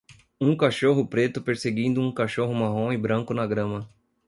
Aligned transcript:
um 0.41 0.57
cachorro 0.57 1.05
preto 1.05 1.43
perseguindo 1.43 2.01
um 2.01 2.11
cachorro 2.11 2.55
marrom 2.55 2.91
e 2.91 2.97
branco 2.97 3.35
na 3.35 3.45
grama 3.45 3.87